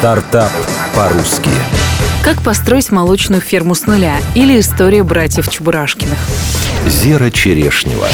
Стартап 0.00 0.50
по-русски. 0.96 1.50
Как 2.24 2.40
построить 2.40 2.90
молочную 2.90 3.42
ферму 3.42 3.74
с 3.74 3.84
нуля 3.86 4.16
или 4.34 4.58
история 4.58 5.02
братьев 5.02 5.46
Чебурашкиных. 5.50 6.16
Зера 6.86 7.30
Черешнева. 7.30 8.08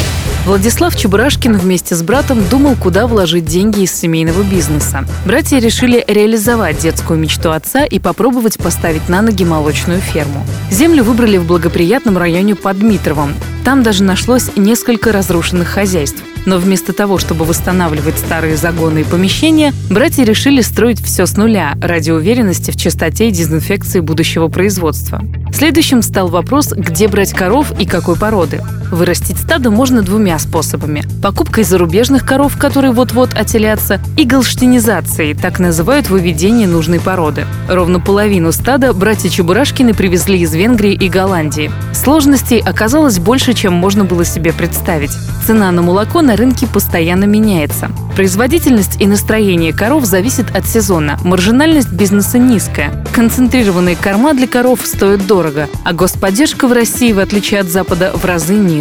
Владислав 0.45 0.97
Чебурашкин 0.97 1.53
вместе 1.53 1.95
с 1.95 2.03
братом 2.03 2.45
думал, 2.49 2.75
куда 2.75 3.07
вложить 3.07 3.45
деньги 3.45 3.83
из 3.83 3.93
семейного 3.93 4.43
бизнеса. 4.43 5.05
Братья 5.25 5.59
решили 5.59 6.03
реализовать 6.09 6.77
детскую 6.77 7.17
мечту 7.17 7.51
отца 7.51 7.85
и 7.85 7.99
попробовать 7.99 8.57
поставить 8.57 9.07
на 9.07 9.21
ноги 9.21 9.45
молочную 9.45 10.01
ферму. 10.01 10.45
Землю 10.69 11.05
выбрали 11.05 11.37
в 11.37 11.47
благоприятном 11.47 12.17
районе 12.17 12.55
под 12.55 12.79
Дмитровом. 12.79 13.33
Там 13.67 13.83
даже 13.83 14.01
нашлось 14.01 14.49
несколько 14.55 15.11
разрушенных 15.11 15.67
хозяйств. 15.67 16.23
Но 16.45 16.57
вместо 16.57 16.93
того, 16.93 17.17
чтобы 17.17 17.43
восстанавливать 17.43 18.17
старые 18.17 18.55
загоны 18.55 18.99
и 18.99 19.03
помещения, 19.03 19.73
братья 19.89 20.23
решили 20.23 20.61
строить 20.61 21.03
все 21.03 21.25
с 21.25 21.35
нуля 21.35 21.73
ради 21.81 22.11
уверенности 22.11 22.71
в 22.71 22.77
чистоте 22.77 23.27
и 23.27 23.31
дезинфекции 23.31 23.99
будущего 23.99 24.47
производства. 24.47 25.21
Следующим 25.53 26.01
стал 26.01 26.29
вопрос, 26.29 26.71
где 26.71 27.09
брать 27.09 27.33
коров 27.33 27.73
и 27.77 27.85
какой 27.85 28.15
породы. 28.15 28.61
Вырастить 28.91 29.37
стадо 29.37 29.69
можно 29.69 30.01
двумя 30.01 30.39
способами. 30.39 31.03
Покупкой 31.21 31.63
зарубежных 31.63 32.25
коров, 32.25 32.57
которые 32.57 32.91
вот-вот 32.91 33.33
отелятся, 33.33 33.99
и 34.15 34.23
галштинизацией, 34.23 35.33
так 35.33 35.59
называют 35.59 36.09
выведение 36.09 36.67
нужной 36.67 36.99
породы. 36.99 37.45
Ровно 37.67 37.99
половину 37.99 38.51
стада 38.51 38.93
братья 38.93 39.29
Чебурашкины 39.29 39.93
привезли 39.93 40.39
из 40.39 40.53
Венгрии 40.53 40.93
и 40.93 41.09
Голландии. 41.09 41.71
Сложностей 41.93 42.59
оказалось 42.59 43.19
больше, 43.19 43.53
чем 43.53 43.73
можно 43.73 44.05
было 44.05 44.23
себе 44.23 44.53
представить. 44.53 45.11
Цена 45.45 45.71
на 45.71 45.81
молоко 45.81 46.21
на 46.21 46.35
рынке 46.35 46.67
постоянно 46.67 47.25
меняется. 47.25 47.89
Производительность 48.15 48.99
и 48.99 49.07
настроение 49.07 49.73
коров 49.73 50.05
зависит 50.05 50.55
от 50.55 50.65
сезона. 50.65 51.19
Маржинальность 51.23 51.91
бизнеса 51.91 52.37
низкая. 52.37 53.05
Концентрированные 53.13 53.95
корма 53.95 54.33
для 54.33 54.47
коров 54.47 54.81
стоят 54.83 55.25
дорого, 55.27 55.67
а 55.83 55.93
господдержка 55.93 56.67
в 56.67 56.73
России, 56.73 57.11
в 57.13 57.19
отличие 57.19 57.59
от 57.59 57.67
Запада, 57.67 58.11
в 58.13 58.25
разы 58.25 58.55
ниже. 58.55 58.76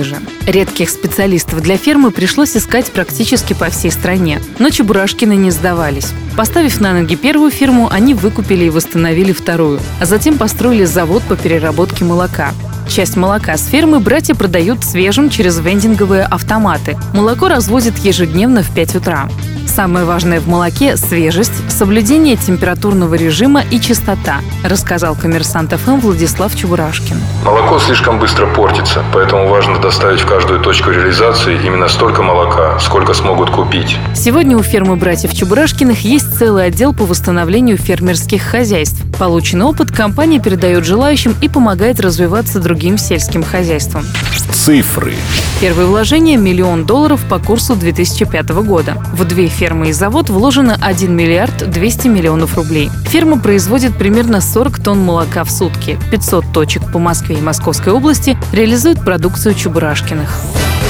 Редких 0.47 0.91
специалистов 0.91 1.63
для 1.63 1.77
фермы 1.77 2.11
пришлось 2.11 2.57
искать 2.57 2.87
практически 2.87 3.53
по 3.53 3.71
всей 3.71 3.91
стране. 3.91 4.41
Но 4.59 4.71
Чебурашкины 4.71 5.37
не 5.37 5.51
сдавались. 5.51 6.13
Поставив 6.37 6.81
на 6.81 6.93
ноги 6.93 7.17
первую 7.17 7.51
фирму, 7.51 7.89
они 7.91 8.15
выкупили 8.15 8.65
и 8.67 8.71
восстановили 8.71 9.33
вторую, 9.33 9.81
а 10.01 10.07
затем 10.07 10.39
построили 10.39 10.85
завод 10.85 11.23
по 11.23 11.37
переработке 11.37 12.05
молока. 12.05 12.53
Часть 12.89 13.17
молока 13.17 13.57
с 13.57 13.67
фермы 13.67 14.01
братья 14.01 14.35
продают 14.35 14.85
свежим 14.85 15.29
через 15.29 15.59
вендинговые 15.59 16.23
автоматы. 16.25 16.97
Молоко 17.13 17.49
развозят 17.49 17.99
ежедневно 17.99 18.63
в 18.63 18.75
5 18.75 18.97
утра. 18.97 19.29
Самое 19.77 20.07
важное 20.07 20.41
в 20.41 20.49
молоке– 20.49 20.97
свежесть, 20.97 21.53
соблюдение 21.71 22.37
температурного 22.37 23.15
режима 23.15 23.63
и 23.71 23.79
чистота, 23.79 24.41
рассказал 24.65 25.15
коммерсант 25.15 25.75
ФМ 25.75 26.01
Владислав 26.01 26.57
Чебурашкин. 26.57 27.21
Молоко 27.45 27.79
слишком 27.79 28.19
быстро 28.19 28.47
портится, 28.47 29.05
поэтому 29.13 29.49
важно 29.49 29.79
доставить 29.79 30.21
в 30.21 30.27
каждую 30.27 30.61
точку 30.61 30.93
реализации 30.93 31.61
именно 31.63 31.89
столько 31.89 32.23
молока, 32.23 32.79
сколько 32.79 33.13
смогут 33.13 33.51
купить. 33.51 33.99
Сегодня 34.15 34.57
у 34.57 34.63
фермы 34.63 34.97
братьев 34.97 35.35
Чебурашкиных 35.35 36.07
есть 36.07 36.39
целый 36.39 36.65
отдел 36.65 36.95
по 36.95 37.05
восстановлению 37.05 37.77
фермерских 37.77 38.41
хозяйств. 38.41 39.03
Полученный 39.19 39.67
опыт 39.67 39.91
компания 39.91 40.41
передает 40.41 40.87
желающим 40.87 41.37
и 41.43 41.51
помогает 41.51 42.01
развиваться 42.01 42.61
другим 42.61 42.97
сельским 42.97 43.45
хозяйствам. 43.45 44.07
Цифры. 44.53 45.13
Первое 45.59 45.87
вложение– 45.87 46.37
миллион 46.37 46.85
долларов 46.85 47.25
по 47.31 47.39
курсу 47.39 47.77
2005 47.77 48.51
года. 48.63 49.03
В 49.15 49.25
две 49.25 49.49
фермы 49.49 49.89
и 49.89 49.93
завод 49.93 50.29
вложено 50.29 50.77
1 50.79 51.17
миллиард 51.17 51.71
200 51.71 52.09
миллионов 52.09 52.59
рублей. 52.59 52.91
Ферма 53.07 53.41
производит 53.41 53.97
примерно 53.97 54.43
40 54.43 54.79
тонн 54.83 54.99
молока 54.99 55.45
в 55.45 55.51
сутки. 55.51 55.99
500 56.11 56.53
точек 56.53 56.93
по 56.93 56.99
Москве 56.99 57.37
и 57.37 57.41
Московской 57.41 57.95
области 57.95 58.37
реализуют 58.53 59.03
продукцию 59.03 59.55
Чебурашкиных. 59.55 60.39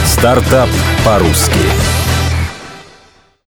Стартап 0.05 0.69
по-русски. 1.05 1.61